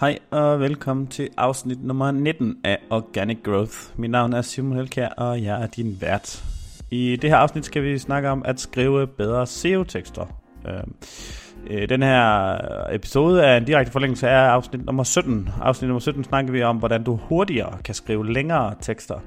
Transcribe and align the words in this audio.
Hej 0.00 0.18
og 0.30 0.60
velkommen 0.60 1.06
til 1.06 1.28
afsnit 1.36 1.84
nummer 1.84 2.10
19 2.10 2.56
af 2.64 2.78
Organic 2.90 3.38
Growth. 3.44 3.72
Mit 3.96 4.10
navn 4.10 4.32
er 4.32 4.42
Simon 4.42 4.76
Helkær, 4.76 5.08
og 5.08 5.42
jeg 5.42 5.62
er 5.62 5.66
din 5.66 5.98
vært. 6.00 6.44
I 6.90 7.16
det 7.16 7.30
her 7.30 7.36
afsnit 7.36 7.64
skal 7.64 7.82
vi 7.82 7.98
snakke 7.98 8.28
om 8.28 8.42
at 8.44 8.60
skrive 8.60 9.06
bedre 9.06 9.46
SEO-tekster. 9.46 10.26
Øhm, 10.68 10.94
øh, 11.70 11.88
den 11.88 12.02
her 12.02 12.58
episode 12.94 13.42
er 13.42 13.56
en 13.56 13.64
direkte 13.64 13.92
forlængelse 13.92 14.28
af 14.28 14.48
afsnit 14.48 14.84
nummer 14.84 15.04
17. 15.04 15.48
Afsnit 15.62 15.88
nummer 15.88 16.00
17 16.00 16.24
snakker 16.24 16.52
vi 16.52 16.62
om, 16.62 16.76
hvordan 16.76 17.04
du 17.04 17.16
hurtigere 17.22 17.78
kan 17.84 17.94
skrive 17.94 18.32
længere 18.32 18.74
tekster. 18.80 19.18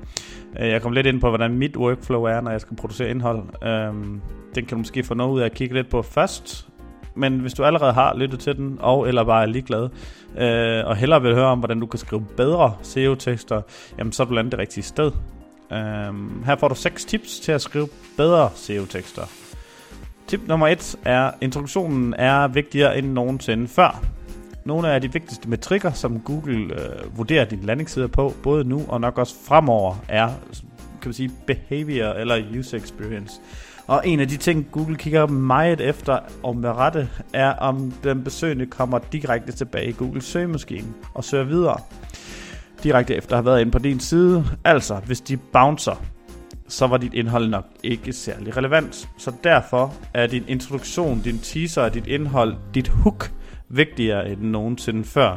Øh, 0.59 0.67
jeg 0.67 0.81
kommer 0.81 0.95
lidt 0.95 1.07
ind 1.07 1.21
på, 1.21 1.29
hvordan 1.29 1.57
mit 1.57 1.77
workflow 1.77 2.23
er, 2.23 2.41
når 2.41 2.51
jeg 2.51 2.61
skal 2.61 2.77
producere 2.77 3.09
indhold. 3.09 3.67
Øhm, 3.67 4.21
den 4.55 4.65
kan 4.65 4.69
du 4.69 4.77
måske 4.77 5.03
få 5.03 5.13
noget 5.13 5.31
ud 5.31 5.41
af 5.41 5.45
at 5.45 5.53
kigge 5.53 5.75
lidt 5.75 5.89
på 5.89 6.01
først, 6.01 6.69
men 7.15 7.39
hvis 7.39 7.53
du 7.53 7.63
allerede 7.63 7.93
har 7.93 8.15
lyttet 8.15 8.39
til 8.39 8.55
den, 8.57 8.77
og 8.81 9.07
eller 9.07 9.23
bare 9.23 9.41
er 9.41 9.47
ligeglad, 9.47 9.89
øh, 10.37 10.85
og 10.85 10.95
hellere 10.95 11.21
vil 11.21 11.35
høre 11.35 11.45
om, 11.45 11.59
hvordan 11.59 11.79
du 11.79 11.85
kan 11.85 11.99
skrive 11.99 12.25
bedre 12.37 12.73
SEO-tekster, 12.81 13.61
jamen 13.97 14.13
så 14.13 14.23
er 14.23 14.27
du 14.27 14.33
landet 14.33 14.51
det 14.51 14.59
rigtige 14.59 14.83
sted. 14.83 15.11
Øh, 15.71 16.45
her 16.45 16.55
får 16.59 16.67
du 16.67 16.75
seks 16.75 17.05
tips 17.05 17.39
til 17.39 17.51
at 17.51 17.61
skrive 17.61 17.87
bedre 18.17 18.49
SEO-tekster. 18.55 19.23
Tip 20.27 20.41
nummer 20.47 20.67
et 20.67 20.95
er, 21.05 21.31
introduktionen 21.41 22.13
er 22.17 22.47
vigtigere 22.47 22.97
end 22.97 23.11
nogensinde 23.11 23.67
før. 23.67 24.03
Nogle 24.65 24.91
af 24.91 25.01
de 25.01 25.13
vigtigste 25.13 25.49
metrikker, 25.49 25.91
som 25.91 26.19
Google 26.19 26.73
øh, 26.73 27.17
vurderer 27.17 27.45
din 27.45 27.59
landingsside 27.59 28.07
på, 28.07 28.33
både 28.43 28.63
nu 28.63 28.85
og 28.87 29.01
nok 29.01 29.17
også 29.17 29.35
fremover, 29.47 29.95
er 30.07 30.29
kan 31.01 31.09
man 31.09 31.13
sige, 31.13 31.31
behavior 31.47 32.05
eller 32.05 32.59
user 32.59 32.77
experience. 32.77 33.41
Og 33.89 34.07
en 34.07 34.19
af 34.19 34.27
de 34.27 34.37
ting, 34.37 34.67
Google 34.71 34.95
kigger 34.95 35.27
meget 35.27 35.81
efter, 35.81 36.19
og 36.43 36.57
med 36.57 36.69
rette, 36.69 37.09
er 37.33 37.51
om 37.51 37.93
den 38.03 38.23
besøgende 38.23 38.65
kommer 38.65 38.99
direkte 39.11 39.51
tilbage 39.51 39.89
i 39.89 39.91
Google 39.91 40.21
søgemaskine 40.21 40.87
og 41.13 41.23
søger 41.23 41.43
videre. 41.43 41.77
Direkte 42.83 43.15
efter 43.15 43.31
at 43.31 43.37
have 43.37 43.45
været 43.45 43.61
inde 43.61 43.71
på 43.71 43.79
din 43.79 43.99
side. 43.99 44.45
Altså, 44.65 44.95
hvis 45.05 45.21
de 45.21 45.37
bouncer, 45.37 46.03
så 46.67 46.87
var 46.87 46.97
dit 46.97 47.13
indhold 47.13 47.49
nok 47.49 47.65
ikke 47.83 48.13
særlig 48.13 48.57
relevant. 48.57 49.09
Så 49.17 49.31
derfor 49.43 49.93
er 50.13 50.27
din 50.27 50.43
introduktion, 50.47 51.21
din 51.21 51.39
teaser 51.39 51.81
og 51.81 51.93
dit 51.93 52.07
indhold, 52.07 52.55
dit 52.73 52.87
hook, 52.87 53.31
vigtigere 53.69 54.29
end 54.29 54.41
nogensinde 54.41 55.03
før. 55.03 55.31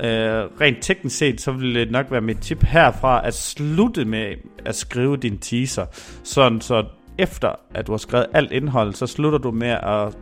Øh, 0.00 0.44
rent 0.60 0.78
teknisk 0.80 1.16
set, 1.16 1.40
så 1.40 1.52
vil 1.52 1.74
det 1.74 1.90
nok 1.90 2.10
være 2.10 2.20
mit 2.20 2.38
tip 2.38 2.62
herfra 2.62 3.26
at 3.26 3.34
slutte 3.34 4.04
med 4.04 4.34
at 4.64 4.74
skrive 4.74 5.16
din 5.16 5.38
teaser, 5.38 5.86
sådan 6.24 6.60
så 6.60 6.84
efter 7.18 7.52
at 7.74 7.86
du 7.86 7.92
har 7.92 7.96
skrevet 7.98 8.26
alt 8.34 8.52
indhold, 8.52 8.94
så 8.94 9.06
slutter 9.06 9.38
du 9.38 9.50
med 9.50 9.68
at 9.68 10.18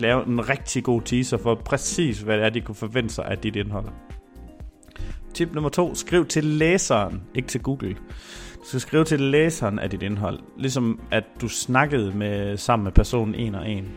lave 0.00 0.26
en 0.26 0.48
rigtig 0.48 0.84
god 0.84 1.02
teaser 1.02 1.36
for 1.36 1.54
præcis, 1.54 2.20
hvad 2.20 2.36
det 2.36 2.44
er, 2.44 2.50
de 2.50 2.60
kunne 2.60 2.74
forvente 2.74 3.14
sig 3.14 3.24
af 3.24 3.38
dit 3.38 3.56
indhold. 3.56 3.86
Tip 5.34 5.54
nummer 5.54 5.70
to, 5.70 5.94
skriv 5.94 6.26
til 6.26 6.44
læseren, 6.44 7.22
ikke 7.34 7.48
til 7.48 7.62
Google. 7.62 7.96
Du 8.54 8.68
skal 8.68 8.80
skrive 8.80 9.04
til 9.04 9.20
læseren 9.20 9.78
af 9.78 9.90
dit 9.90 10.02
indhold, 10.02 10.38
ligesom 10.58 11.00
at 11.10 11.24
du 11.40 11.48
snakkede 11.48 12.12
med 12.12 12.56
sammen 12.56 12.84
med 12.84 12.92
personen 12.92 13.34
en 13.34 13.54
og 13.54 13.70
en. 13.70 13.88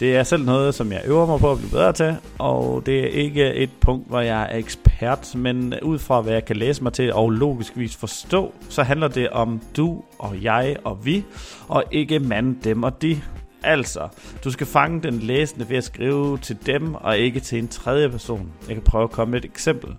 Det 0.00 0.16
er 0.16 0.22
selv 0.22 0.44
noget, 0.44 0.74
som 0.74 0.92
jeg 0.92 1.02
øver 1.06 1.26
mig 1.26 1.40
på 1.40 1.52
at 1.52 1.58
blive 1.58 1.70
bedre 1.70 1.92
til, 1.92 2.16
og 2.38 2.86
det 2.86 3.00
er 3.00 3.08
ikke 3.08 3.54
et 3.54 3.70
punkt, 3.80 4.08
hvor 4.08 4.20
jeg 4.20 4.42
er 4.42 4.58
ekspert, 4.58 4.91
men 5.36 5.74
ud 5.82 5.98
fra 5.98 6.20
hvad 6.20 6.32
jeg 6.32 6.44
kan 6.44 6.56
læse 6.56 6.82
mig 6.82 6.92
til 6.92 7.12
og 7.12 7.30
logiskvis 7.30 7.96
forstå, 7.96 8.54
så 8.68 8.82
handler 8.82 9.08
det 9.08 9.30
om 9.30 9.60
du 9.76 10.02
og 10.18 10.42
jeg 10.42 10.76
og 10.84 11.06
vi, 11.06 11.24
og 11.68 11.84
ikke 11.90 12.18
mand, 12.18 12.56
dem 12.64 12.82
og 12.82 13.02
de. 13.02 13.20
Altså, 13.62 14.08
du 14.44 14.50
skal 14.50 14.66
fange 14.66 15.02
den 15.02 15.18
læsende 15.18 15.68
ved 15.68 15.76
at 15.76 15.84
skrive 15.84 16.38
til 16.38 16.66
dem 16.66 16.94
og 16.94 17.18
ikke 17.18 17.40
til 17.40 17.58
en 17.58 17.68
tredje 17.68 18.08
person. 18.08 18.52
Jeg 18.68 18.76
kan 18.76 18.84
prøve 18.84 19.04
at 19.04 19.10
komme 19.10 19.32
med 19.32 19.38
et 19.38 19.44
eksempel. 19.44 19.96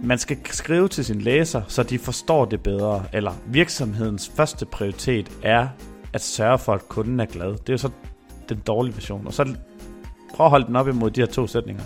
Man 0.00 0.18
skal 0.18 0.38
skrive 0.44 0.88
til 0.88 1.04
sin 1.04 1.20
læser, 1.20 1.62
så 1.68 1.82
de 1.82 1.98
forstår 1.98 2.44
det 2.44 2.62
bedre, 2.62 3.04
eller 3.12 3.32
virksomhedens 3.46 4.32
første 4.36 4.66
prioritet 4.66 5.30
er 5.42 5.68
at 6.12 6.22
sørge 6.22 6.58
for, 6.58 6.72
at 6.72 6.88
kunden 6.88 7.20
er 7.20 7.26
glad. 7.26 7.50
Det 7.50 7.68
er 7.68 7.72
jo 7.72 7.78
så 7.78 7.90
den 8.48 8.58
dårlige 8.66 8.94
version. 8.94 9.26
Og 9.26 9.32
så 9.32 9.54
prøv 10.34 10.46
at 10.46 10.50
holde 10.50 10.66
den 10.66 10.76
op 10.76 10.88
imod 10.88 11.10
de 11.10 11.20
her 11.20 11.26
to 11.26 11.46
sætninger. 11.46 11.82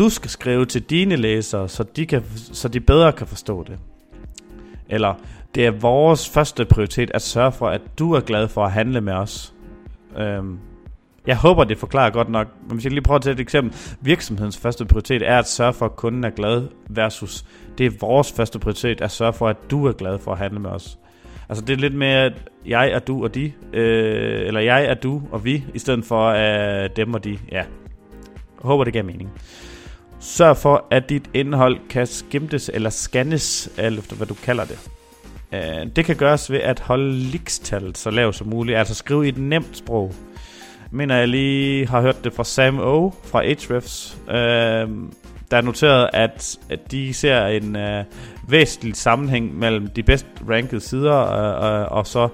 Du 0.00 0.08
skal 0.08 0.30
skrive 0.30 0.66
til 0.66 0.82
dine 0.82 1.16
læsere, 1.16 1.68
så 1.68 1.84
de, 1.96 2.06
kan, 2.06 2.22
så 2.36 2.68
de 2.68 2.80
bedre 2.80 3.12
kan 3.12 3.26
forstå 3.26 3.64
det. 3.64 3.78
Eller, 4.88 5.14
det 5.54 5.66
er 5.66 5.70
vores 5.70 6.28
første 6.28 6.64
prioritet 6.64 7.10
at 7.14 7.22
sørge 7.22 7.52
for, 7.52 7.68
at 7.68 7.80
du 7.98 8.12
er 8.12 8.20
glad 8.20 8.48
for 8.48 8.64
at 8.64 8.72
handle 8.72 9.00
med 9.00 9.12
os. 9.12 9.54
Øhm, 10.18 10.58
jeg 11.26 11.36
håber, 11.36 11.64
det 11.64 11.78
forklarer 11.78 12.10
godt 12.10 12.28
nok. 12.28 12.48
Men 12.66 12.72
hvis 12.74 12.84
jeg 12.84 12.92
lige 12.92 13.02
prøver 13.02 13.16
at 13.16 13.22
tage 13.22 13.34
et 13.34 13.40
eksempel. 13.40 13.78
Virksomhedens 14.00 14.58
første 14.58 14.84
prioritet 14.84 15.28
er 15.28 15.38
at 15.38 15.48
sørge 15.48 15.72
for, 15.72 15.86
at 15.86 15.96
kunden 15.96 16.24
er 16.24 16.30
glad, 16.30 16.68
versus 16.88 17.44
det 17.78 17.86
er 17.86 17.90
vores 18.00 18.32
første 18.32 18.58
prioritet 18.58 19.00
at 19.00 19.10
sørge 19.10 19.32
for, 19.32 19.48
at 19.48 19.56
du 19.70 19.86
er 19.86 19.92
glad 19.92 20.18
for 20.18 20.32
at 20.32 20.38
handle 20.38 20.60
med 20.60 20.70
os. 20.70 20.98
Altså 21.48 21.64
det 21.64 21.72
er 21.72 21.76
lidt 21.76 21.94
mere, 21.94 22.24
at 22.24 22.32
jeg 22.66 22.90
er 22.90 22.98
du 22.98 23.24
og 23.24 23.34
de, 23.34 23.52
øh, 23.72 24.46
eller 24.46 24.60
jeg 24.60 24.84
er 24.84 24.94
du 24.94 25.22
og 25.32 25.44
vi, 25.44 25.64
i 25.74 25.78
stedet 25.78 26.04
for 26.04 26.26
øh, 26.26 26.90
dem 26.96 27.14
og 27.14 27.24
de. 27.24 27.38
Ja, 27.52 27.56
jeg 27.56 27.66
håber 28.58 28.84
det 28.84 28.92
giver 28.92 29.04
mening. 29.04 29.30
Sørg 30.20 30.56
for, 30.56 30.84
at 30.90 31.08
dit 31.08 31.30
indhold 31.34 31.78
kan 31.90 32.06
skimtes 32.06 32.70
eller 32.74 32.90
scannes, 32.90 33.70
alt 33.76 33.98
efter 33.98 34.16
hvad 34.16 34.26
du 34.26 34.34
kalder 34.34 34.64
det. 34.64 34.78
Øh, 35.52 35.86
det 35.96 36.04
kan 36.04 36.16
gøres 36.16 36.50
ved 36.50 36.58
at 36.58 36.80
holde 36.80 37.12
likstallet 37.12 37.98
så 37.98 38.10
lavt 38.10 38.34
som 38.34 38.46
muligt, 38.46 38.78
altså 38.78 38.94
skrive 38.94 39.26
i 39.26 39.28
et 39.28 39.38
nemt 39.38 39.76
sprog. 39.76 40.12
Mener, 40.90 41.16
jeg 41.16 41.28
lige 41.28 41.86
har 41.86 42.00
hørt 42.00 42.24
det 42.24 42.32
fra 42.32 42.44
Sam 42.44 42.78
O. 42.78 43.10
fra 43.24 43.44
Ahrefs. 43.44 44.18
Øh, 44.28 44.88
der 45.50 45.56
er 45.56 45.60
noteret, 45.60 46.10
at, 46.12 46.58
at 46.70 46.90
de 46.90 47.14
ser 47.14 47.46
en 47.46 47.76
øh, 47.76 48.04
væsentlig 48.48 48.96
sammenhæng 48.96 49.58
mellem 49.58 49.86
de 49.86 50.02
bedst 50.02 50.26
rankede 50.48 50.80
sider 50.80 51.12
og 51.90 52.06
så 52.06 52.28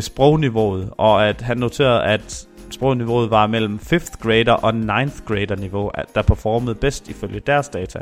sprogniveauet, 0.00 0.90
og 0.98 1.28
at 1.28 1.40
han 1.40 1.56
noterede, 1.56 2.02
at 2.04 2.46
sprogniveauet 2.70 3.30
var 3.30 3.46
mellem 3.46 3.78
5th 3.82 4.18
grader 4.20 4.52
og 4.52 4.70
9th 4.70 5.24
grader 5.24 5.56
niveau, 5.56 5.90
der 6.14 6.22
performede 6.22 6.74
bedst 6.74 7.08
ifølge 7.08 7.40
deres 7.40 7.68
data. 7.68 7.98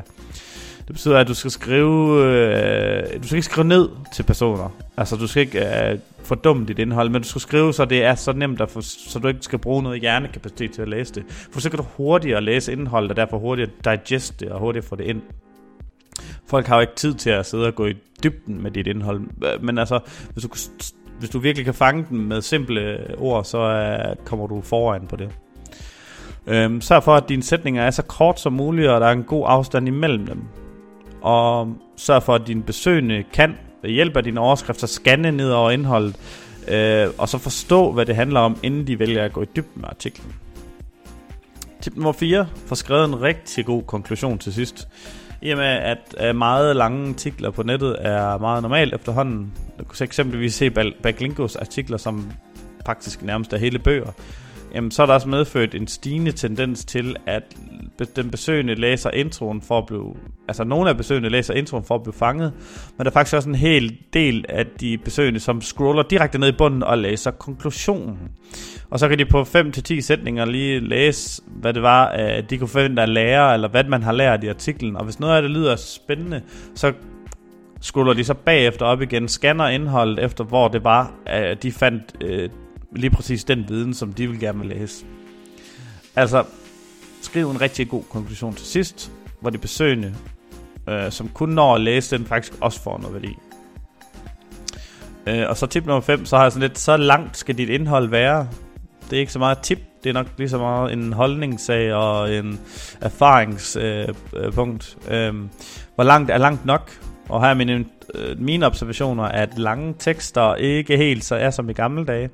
Det 0.87 0.93
betyder, 0.93 1.19
at 1.19 1.29
du 1.29 1.35
skal 1.35 1.51
skrive, 1.51 2.25
øh, 2.25 3.23
du 3.23 3.27
skal 3.27 3.37
ikke 3.37 3.47
skrive 3.47 3.67
ned 3.67 3.89
til 4.13 4.23
personer. 4.23 4.69
Altså, 4.97 5.17
du 5.17 5.27
skal 5.27 5.41
ikke 5.41 5.91
øh, 5.91 5.99
fordumme 6.23 6.67
dit 6.67 6.79
indhold, 6.79 7.11
men 7.11 7.23
du 7.23 7.29
skal 7.29 7.41
skrive, 7.41 7.75
så 7.75 7.85
det 7.85 8.05
er 8.05 8.15
så 8.15 8.33
nemt, 8.33 8.61
at 8.61 8.71
for, 8.71 8.81
så 9.11 9.19
du 9.19 9.29
ikke 9.29 9.41
skal 9.43 9.59
bruge 9.59 9.83
noget 9.83 10.01
hjernekapacitet 10.01 10.73
til 10.73 10.83
at 10.83 10.89
læse 10.89 11.15
det. 11.15 11.25
For 11.53 11.61
så 11.61 11.71
kan 11.71 11.77
du 11.77 11.85
hurtigere 11.97 12.41
læse 12.41 12.73
indholdet, 12.73 13.11
og 13.11 13.17
derfor 13.17 13.39
hurtigere 13.39 13.71
digest 13.85 14.41
det, 14.41 14.49
og 14.49 14.61
hurtigere 14.61 14.87
få 14.87 14.97
det 14.97 15.05
ind. 15.05 15.23
Folk 16.47 16.67
har 16.67 16.75
jo 16.75 16.81
ikke 16.81 16.95
tid 16.97 17.15
til 17.15 17.31
at 17.31 17.47
sidde 17.47 17.67
og 17.67 17.75
gå 17.75 17.87
i 17.87 17.95
dybden 18.23 18.63
med 18.63 18.71
dit 18.71 18.87
indhold. 18.87 19.21
Øh, 19.45 19.65
men 19.65 19.79
altså, 19.79 20.01
hvis 20.33 20.43
du, 20.43 20.49
kunne 20.49 20.61
hvis 21.19 21.31
du 21.31 21.39
virkelig 21.39 21.65
kan 21.65 21.75
fange 21.75 22.07
den 22.09 22.29
med 22.29 22.43
simple 22.43 22.99
ord, 23.19 23.45
så 23.45 23.59
uh, 23.59 24.25
kommer 24.25 24.47
du 24.47 24.61
foran 24.61 25.07
på 25.07 25.17
det. 25.17 25.31
Øhm, 26.47 26.81
sørg 26.81 27.03
for, 27.03 27.15
at 27.15 27.29
dine 27.29 27.43
sætninger 27.43 27.83
er 27.83 27.91
så 27.91 28.03
kort 28.03 28.41
som 28.41 28.53
muligt, 28.53 28.89
og 28.89 29.01
der 29.01 29.07
er 29.07 29.13
en 29.13 29.25
god 29.25 29.45
afstand 29.49 29.89
imellem 29.89 30.27
dem 30.27 30.43
og 31.25 31.77
sørg 31.97 32.23
for, 32.23 32.35
at 32.35 32.47
dine 32.47 32.63
besøgende 32.63 33.25
kan 33.33 33.57
ved 33.83 33.91
hjælp 33.91 34.17
af 34.17 34.25
dine 34.25 34.41
overskrifter 34.41 34.87
scanne 34.87 35.33
ned 35.33 35.51
over 35.51 35.71
indholdet, 35.71 36.17
øh, 36.69 37.09
og 37.19 37.29
så 37.29 37.39
forstå, 37.39 37.93
hvad 37.93 38.07
det 38.07 38.17
handler 38.17 38.41
om, 38.41 38.59
inden 38.63 38.87
de 38.87 38.99
vælger 38.99 39.25
at 39.25 39.33
gå 39.33 39.43
i 39.43 39.47
dybden 39.57 39.81
med 39.81 39.89
artiklen. 39.89 40.35
Tip 41.81 41.97
nummer 41.97 42.13
4. 42.13 42.47
Få 42.67 42.75
skrevet 42.75 43.05
en 43.05 43.23
rigtig 43.23 43.67
god 43.67 43.83
konklusion 43.83 44.39
til 44.39 44.55
sidst. 44.55 44.89
I 45.45 45.51
og 45.51 45.59
med, 45.59 45.67
at 45.67 46.15
øh, 46.21 46.37
meget 46.37 46.77
lange 46.77 47.09
artikler 47.09 47.51
på 47.51 47.63
nettet 47.63 47.97
er 48.01 48.39
meget 48.39 48.63
normalt 48.63 48.95
efterhånden. 48.95 49.53
Du 49.79 49.85
kan 49.85 50.05
eksempelvis 50.05 50.55
se 50.55 50.71
Backlingos 51.03 51.57
artikler, 51.57 51.97
som 51.97 52.33
faktisk 52.87 53.23
nærmest 53.23 53.53
er 53.53 53.57
hele 53.57 53.79
bøger 53.79 54.13
jamen, 54.75 54.91
så 54.91 55.03
er 55.03 55.07
der 55.07 55.15
også 55.15 55.29
medført 55.29 55.75
en 55.75 55.87
stigende 55.87 56.33
tendens 56.33 56.85
til, 56.85 57.17
at 57.27 57.43
den 58.17 58.31
besøgende 58.31 58.75
læser 58.75 59.11
introen 59.11 59.63
for 59.63 59.79
at 59.79 59.87
blive... 59.87 60.15
Altså, 60.49 60.65
nogle 60.65 60.91
af 60.91 60.97
besøgende 60.97 61.29
læser 61.29 61.55
introen 61.55 61.85
for 61.85 61.95
at 61.95 62.03
blive 62.03 62.15
fanget, 62.15 62.53
men 62.99 63.05
der 63.05 63.11
er 63.11 63.13
faktisk 63.13 63.37
også 63.37 63.49
en 63.49 63.55
hel 63.55 63.99
del 64.13 64.45
af 64.49 64.67
de 64.67 64.99
besøgende, 64.99 65.41
som 65.41 65.61
scroller 65.61 66.03
direkte 66.03 66.39
ned 66.39 66.49
i 66.49 66.57
bunden 66.59 66.83
og 66.83 66.99
læser 66.99 67.31
konklusionen. 67.31 68.19
Og 68.91 68.99
så 68.99 69.09
kan 69.09 69.19
de 69.19 69.25
på 69.25 69.43
5-10 69.43 70.01
sætninger 70.01 70.45
lige 70.45 70.81
læse, 70.81 71.43
hvad 71.47 71.73
det 71.73 71.83
var, 71.83 72.07
at 72.07 72.51
de 72.51 72.59
kunne 72.59 72.69
forvente 72.69 73.03
at 73.03 73.09
lære, 73.09 73.55
eller 73.55 73.69
hvad 73.69 73.85
man 73.85 74.03
har 74.03 74.13
lært 74.13 74.45
i 74.45 74.49
artiklen. 74.49 74.97
Og 74.97 75.05
hvis 75.05 75.21
noget 75.21 75.37
af 75.37 75.43
det 75.43 75.51
lyder 75.51 75.77
spændende, 75.77 76.43
så 76.75 76.93
scroller 77.81 78.13
de 78.13 78.25
så 78.25 78.35
bagefter 78.35 78.87
op 78.87 79.03
igen, 79.03 79.29
scanner 79.29 79.69
indholdet 79.69 80.25
efter, 80.25 80.45
hvor 80.45 80.69
det 80.69 80.85
var, 80.85 81.13
at 81.27 81.63
de 81.63 81.73
fandt 81.73 82.03
øh, 82.21 82.51
lige 82.95 83.11
præcis 83.11 83.45
den 83.45 83.65
viden, 83.69 83.95
som 83.95 84.13
de 84.13 84.29
vil 84.29 84.41
gerne 84.41 84.59
vil 84.59 84.69
læse. 84.69 85.05
Altså, 86.17 86.45
skriv 87.23 87.51
en 87.51 87.61
rigtig 87.61 87.89
god 87.89 88.03
konklusion 88.11 88.55
til 88.55 88.67
sidst, 88.67 89.13
hvor 89.41 89.51
de 89.51 89.59
besøgende, 89.59 90.15
øh, 90.89 91.13
som 91.13 91.29
kun 91.29 91.49
når 91.49 91.75
at 91.75 91.81
læse 91.81 92.19
den, 92.19 92.27
faktisk 92.27 92.53
også 92.61 92.83
får 92.83 92.99
noget 92.99 93.15
værdi. 93.15 93.37
Øh, 95.27 95.49
og 95.49 95.57
så 95.57 95.67
tip 95.67 95.87
nummer 95.87 96.01
5, 96.01 96.27
så 96.27 96.37
har 96.37 96.43
jeg 96.45 96.53
sådan 96.53 96.69
lidt, 96.69 96.79
så 96.79 96.97
langt 96.97 97.37
skal 97.37 97.59
dit 97.59 97.69
indhold 97.69 98.09
være. 98.09 98.49
Det 99.11 99.17
er 99.17 99.21
ikke 99.21 99.33
så 99.33 99.39
meget 99.39 99.59
tip, 99.59 99.79
Det 100.05 100.11
er 100.11 100.15
nok 100.15 100.27
lige 100.39 100.49
så 100.49 100.59
meget 100.59 100.93
en 100.93 101.13
holdningssag 101.13 101.95
og 101.95 102.35
en 102.35 102.61
erfaringspunkt. 103.01 104.97
Øh, 105.09 105.15
øh, 105.15 105.27
øhm, 105.29 105.51
hvor 105.95 106.05
langt 106.05 106.31
er 106.31 106.39
langt 106.39 106.67
nok? 106.67 106.91
Og 107.29 107.41
her 107.41 107.49
er 107.49 107.55
mine, 107.55 107.85
øh, 108.15 108.41
mine 108.41 108.67
observationer, 108.67 109.25
at 109.25 109.59
lange 109.59 109.95
tekster 109.99 110.55
ikke 110.55 110.97
helt 110.97 111.25
så 111.25 111.35
er 111.35 111.51
som 111.51 111.71
i 111.71 111.73
gamle 111.73 112.05
dage. 112.05 112.31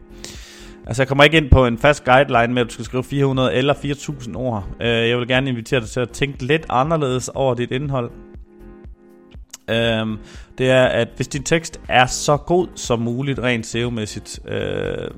Altså 0.86 1.02
jeg 1.02 1.08
kommer 1.08 1.24
ikke 1.24 1.36
ind 1.36 1.50
på 1.50 1.66
en 1.66 1.78
fast 1.78 2.04
guideline 2.04 2.54
med, 2.54 2.62
at 2.62 2.68
du 2.68 2.72
skal 2.72 2.84
skrive 2.84 3.04
400 3.04 3.54
eller 3.54 3.74
4000 3.74 4.36
ord. 4.36 4.68
Øh, 4.80 5.08
jeg 5.08 5.18
vil 5.18 5.28
gerne 5.28 5.50
invitere 5.50 5.80
dig 5.80 5.88
til 5.88 6.00
at 6.00 6.10
tænke 6.10 6.44
lidt 6.44 6.66
anderledes 6.68 7.28
over 7.28 7.54
dit 7.54 7.70
indhold. 7.70 8.10
Øhm, 9.70 10.18
det 10.58 10.70
er, 10.70 10.84
at 10.84 11.08
hvis 11.16 11.28
din 11.28 11.42
tekst 11.42 11.80
er 11.88 12.06
så 12.06 12.36
god 12.36 12.68
som 12.74 12.98
muligt 12.98 13.38
rent 13.38 13.66
SEO-mæssigt, 13.66 14.48
øh, 14.48 15.10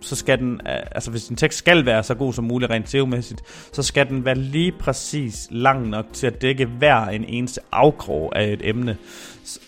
så 0.00 0.16
skal 0.16 0.38
den, 0.38 0.52
øh, 0.52 0.82
altså 0.92 1.10
hvis 1.10 1.24
din 1.24 1.36
tekst 1.36 1.58
skal 1.58 1.86
være 1.86 2.02
så 2.02 2.14
god 2.14 2.32
som 2.32 2.44
muligt 2.44 2.70
rent 2.70 2.88
SEO-mæssigt, 2.88 3.42
så 3.72 3.82
skal 3.82 4.08
den 4.08 4.24
være 4.24 4.34
lige 4.34 4.72
præcis 4.72 5.48
lang 5.50 5.88
nok 5.88 6.06
til 6.12 6.26
at 6.26 6.42
dække 6.42 6.66
hver 6.66 7.06
en 7.06 7.24
eneste 7.24 7.60
afkrog 7.72 8.38
af 8.38 8.52
et 8.52 8.68
emne, 8.68 8.96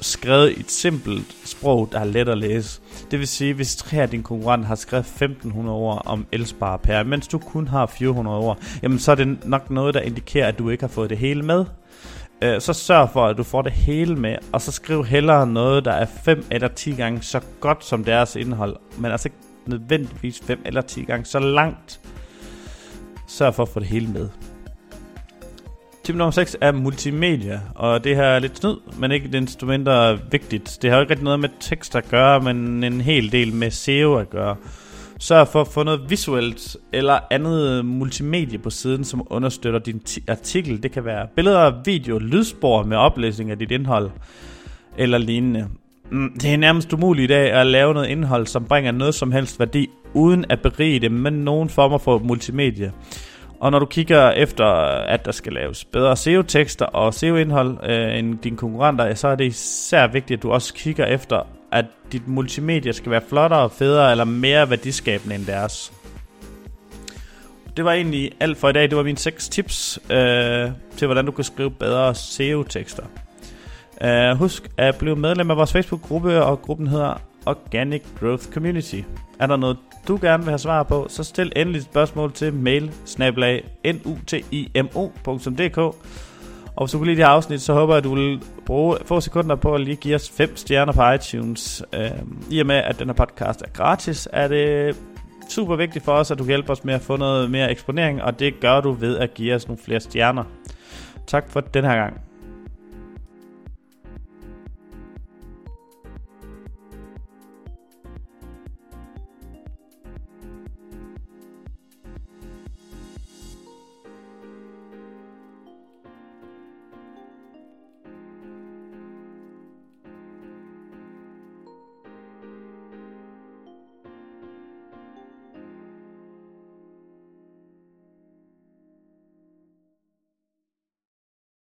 skrevet 0.00 0.50
i 0.50 0.60
et 0.60 0.70
simpelt 0.70 1.36
sprog, 1.44 1.88
der 1.92 2.00
er 2.00 2.04
let 2.04 2.28
at 2.28 2.38
læse. 2.38 2.81
Det 3.10 3.18
vil 3.18 3.28
sige, 3.28 3.54
hvis 3.54 3.76
tre 3.76 3.96
af 3.96 4.10
dine 4.10 4.22
konkurrenter 4.22 4.66
har 4.66 4.74
skrevet 4.74 5.06
1500 5.06 5.76
ord 5.78 6.02
om 6.06 6.26
elsparepære, 6.32 7.04
mens 7.04 7.28
du 7.28 7.38
kun 7.38 7.68
har 7.68 7.86
400 7.86 8.38
ord, 8.38 8.58
jamen 8.82 8.98
så 8.98 9.10
er 9.10 9.14
det 9.14 9.44
nok 9.44 9.70
noget, 9.70 9.94
der 9.94 10.00
indikerer, 10.00 10.48
at 10.48 10.58
du 10.58 10.68
ikke 10.68 10.82
har 10.82 10.88
fået 10.88 11.10
det 11.10 11.18
hele 11.18 11.42
med. 11.42 11.64
Øh, 12.42 12.60
så 12.60 12.72
sørg 12.72 13.10
for, 13.10 13.26
at 13.26 13.36
du 13.36 13.42
får 13.42 13.62
det 13.62 13.72
hele 13.72 14.16
med, 14.16 14.36
og 14.52 14.60
så 14.60 14.72
skriv 14.72 15.04
hellere 15.04 15.46
noget, 15.46 15.84
der 15.84 15.92
er 15.92 16.06
5 16.24 16.44
eller 16.50 16.68
10 16.68 16.92
gange 16.92 17.22
så 17.22 17.40
godt 17.60 17.84
som 17.84 18.04
deres 18.04 18.36
indhold, 18.36 18.76
men 18.98 19.10
altså 19.10 19.28
ikke 19.28 19.38
nødvendigvis 19.66 20.40
5 20.44 20.62
eller 20.64 20.80
10 20.80 21.02
gange 21.04 21.24
så 21.24 21.38
langt. 21.38 22.00
Sørg 23.26 23.54
for 23.54 23.62
at 23.62 23.68
få 23.68 23.80
det 23.80 23.88
hele 23.88 24.06
med. 24.06 24.28
Tip 26.04 26.16
nummer 26.16 26.30
6 26.30 26.56
er 26.60 26.72
multimedia, 26.72 27.60
og 27.74 28.04
det 28.04 28.16
her 28.16 28.24
er 28.24 28.38
lidt 28.38 28.58
snyd, 28.58 28.76
men 28.98 29.12
ikke 29.12 29.28
det 29.28 29.62
mindre 29.62 30.18
vigtigt. 30.30 30.78
Det 30.82 30.90
har 30.90 30.96
jo 30.96 31.00
ikke 31.00 31.10
rigtig 31.10 31.24
noget 31.24 31.40
med 31.40 31.48
tekst 31.60 31.96
at 31.96 32.08
gøre, 32.08 32.40
men 32.40 32.84
en 32.84 33.00
hel 33.00 33.32
del 33.32 33.54
med 33.54 33.70
SEO 33.70 34.14
at 34.14 34.30
gøre. 34.30 34.56
Sørg 35.18 35.48
for 35.48 35.60
at 35.60 35.68
få 35.68 35.82
noget 35.82 36.00
visuelt 36.10 36.76
eller 36.92 37.18
andet 37.30 37.84
multimedie 37.84 38.58
på 38.58 38.70
siden, 38.70 39.04
som 39.04 39.26
understøtter 39.30 39.78
din 39.78 40.02
artikel. 40.28 40.82
Det 40.82 40.92
kan 40.92 41.04
være 41.04 41.26
billeder, 41.36 41.82
video, 41.84 42.18
lydspor 42.18 42.82
med 42.82 42.96
oplæsning 42.96 43.50
af 43.50 43.58
dit 43.58 43.70
indhold 43.70 44.10
eller 44.98 45.18
lignende. 45.18 45.68
Mm, 46.10 46.32
det 46.34 46.52
er 46.52 46.56
nærmest 46.56 46.92
umuligt 46.92 47.30
i 47.30 47.34
dag 47.34 47.52
at 47.52 47.66
lave 47.66 47.94
noget 47.94 48.08
indhold, 48.08 48.46
som 48.46 48.64
bringer 48.64 48.92
noget 48.92 49.14
som 49.14 49.32
helst 49.32 49.58
værdi, 49.60 49.88
uden 50.14 50.44
at 50.48 50.60
berige 50.60 51.00
det 51.00 51.12
med 51.12 51.30
nogen 51.30 51.68
former 51.68 51.98
for 51.98 52.18
multimedie. 52.18 52.92
Og 53.62 53.70
når 53.70 53.78
du 53.78 53.86
kigger 53.86 54.30
efter, 54.30 54.64
at 55.04 55.24
der 55.24 55.32
skal 55.32 55.52
laves 55.52 55.84
bedre 55.84 56.16
SEO-tekster 56.16 56.84
og 56.84 57.14
SEO-indhold 57.14 57.78
øh, 57.90 58.18
end 58.18 58.38
dine 58.38 58.56
konkurrenter, 58.56 59.14
så 59.14 59.28
er 59.28 59.34
det 59.34 59.44
især 59.44 60.06
vigtigt, 60.06 60.38
at 60.38 60.42
du 60.42 60.50
også 60.50 60.74
kigger 60.74 61.06
efter, 61.06 61.46
at 61.72 61.84
dit 62.12 62.28
multimedia 62.28 62.92
skal 62.92 63.10
være 63.10 63.20
flottere, 63.28 63.70
federe 63.70 64.10
eller 64.10 64.24
mere 64.24 64.70
værdiskabende 64.70 65.34
end 65.34 65.46
deres. 65.46 65.92
Det 67.76 67.84
var 67.84 67.92
egentlig 67.92 68.32
alt 68.40 68.58
for 68.58 68.68
i 68.68 68.72
dag. 68.72 68.90
Det 68.90 68.96
var 68.96 69.02
mine 69.02 69.18
6 69.18 69.48
tips 69.48 69.98
øh, 70.10 70.70
til, 70.96 71.06
hvordan 71.06 71.26
du 71.26 71.32
kan 71.32 71.44
skrive 71.44 71.70
bedre 71.70 72.14
SEO-tekster. 72.14 73.04
Uh, 74.04 74.38
husk 74.38 74.70
at 74.76 74.96
blive 74.96 75.16
medlem 75.16 75.50
af 75.50 75.56
vores 75.56 75.72
Facebook-gruppe, 75.72 76.42
og 76.42 76.62
gruppen 76.62 76.86
hedder 76.86 77.20
Organic 77.46 78.02
Growth 78.20 78.44
Community. 78.52 79.00
Er 79.38 79.46
der 79.46 79.56
noget, 79.56 79.76
du 80.08 80.18
gerne 80.22 80.42
vil 80.42 80.50
have 80.50 80.58
svar 80.58 80.82
på, 80.82 81.06
så 81.08 81.24
stil 81.24 81.52
endelig 81.56 81.78
et 81.78 81.84
spørgsmål 81.84 82.32
til 82.32 82.54
mail 82.54 82.92
nutimo.dk 84.04 85.78
Og 85.78 85.94
hvis 86.84 86.92
du 86.92 86.98
kunne 86.98 87.06
lide 87.06 87.16
det 87.16 87.24
her 87.26 87.32
afsnit, 87.32 87.62
så 87.62 87.72
håber 87.72 87.94
jeg, 87.94 87.98
at 87.98 88.04
du 88.04 88.14
vil 88.14 88.42
bruge 88.66 88.96
få 89.04 89.20
sekunder 89.20 89.56
på 89.56 89.74
at 89.74 89.80
lige 89.80 89.96
give 89.96 90.14
os 90.14 90.30
5 90.30 90.56
stjerner 90.56 90.92
på 90.92 91.10
iTunes. 91.10 91.82
Øh, 91.92 92.10
I 92.50 92.60
og 92.60 92.66
med, 92.66 92.76
at 92.76 92.98
den 92.98 93.06
her 93.06 93.14
podcast 93.14 93.62
er 93.62 93.70
gratis, 93.72 94.28
er 94.32 94.48
det 94.48 94.96
super 95.48 95.76
vigtigt 95.76 96.04
for 96.04 96.12
os, 96.12 96.30
at 96.30 96.38
du 96.38 96.44
hjælper 96.44 96.72
os 96.72 96.84
med 96.84 96.94
at 96.94 97.00
få 97.00 97.16
noget 97.16 97.50
mere 97.50 97.70
eksponering, 97.70 98.22
og 98.22 98.38
det 98.38 98.60
gør 98.60 98.80
du 98.80 98.92
ved 98.92 99.18
at 99.18 99.34
give 99.34 99.54
os 99.54 99.68
nogle 99.68 99.82
flere 99.84 100.00
stjerner. 100.00 100.44
Tak 101.26 101.50
for 101.50 101.60
den 101.60 101.84
her 101.84 101.94
gang. 101.96 102.31